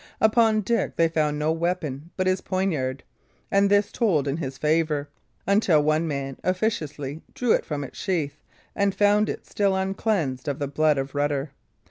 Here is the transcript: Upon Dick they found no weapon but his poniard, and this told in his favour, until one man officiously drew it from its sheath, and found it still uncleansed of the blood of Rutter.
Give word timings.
Upon 0.19 0.61
Dick 0.61 0.95
they 0.95 1.07
found 1.09 1.37
no 1.37 1.51
weapon 1.51 2.09
but 2.17 2.25
his 2.25 2.41
poniard, 2.41 3.03
and 3.51 3.69
this 3.69 3.91
told 3.91 4.27
in 4.27 4.37
his 4.37 4.57
favour, 4.57 5.09
until 5.45 5.83
one 5.83 6.07
man 6.07 6.37
officiously 6.43 7.21
drew 7.35 7.51
it 7.51 7.65
from 7.67 7.83
its 7.83 7.99
sheath, 7.99 8.41
and 8.75 8.95
found 8.95 9.29
it 9.29 9.45
still 9.45 9.75
uncleansed 9.75 10.47
of 10.47 10.57
the 10.57 10.67
blood 10.67 10.97
of 10.97 11.13
Rutter. 11.13 11.51